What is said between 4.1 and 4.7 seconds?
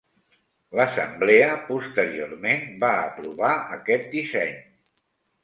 disseny.